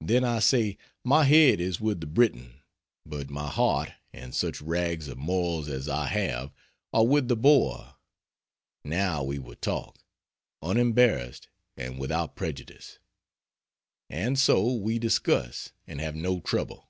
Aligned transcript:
Then 0.00 0.22
I 0.22 0.38
say 0.38 0.78
"My 1.02 1.24
head 1.24 1.60
is 1.60 1.80
with 1.80 1.98
the 2.00 2.06
Briton, 2.06 2.60
but 3.04 3.30
my 3.30 3.48
heart 3.48 3.90
and 4.12 4.32
such 4.32 4.60
rags 4.62 5.08
of 5.08 5.18
morals 5.18 5.68
as 5.68 5.88
I 5.88 6.06
have 6.06 6.52
are 6.92 7.04
with 7.04 7.26
the 7.26 7.34
Boer 7.34 7.96
now 8.84 9.24
we 9.24 9.40
will 9.40 9.56
talk, 9.56 9.98
unembarrassed 10.62 11.48
and 11.76 11.98
without 11.98 12.36
prejudice." 12.36 13.00
And 14.08 14.38
so 14.38 14.72
we 14.72 15.00
discuss, 15.00 15.72
and 15.84 16.00
have 16.00 16.14
no 16.14 16.38
trouble. 16.38 16.88